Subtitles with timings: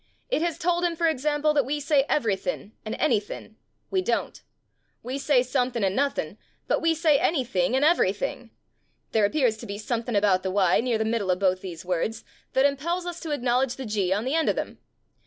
[0.31, 3.55] It has told him, for example, that we say everythin' sjid anythin\
[3.91, 4.41] We don't.
[5.03, 8.49] We say somethin' and noth%n\ but we say anything and everything.
[9.11, 11.85] There ap pears to be somethin' about the y near the middle of both these
[11.85, 14.79] words that impels us to acknowledge the g on the end of them.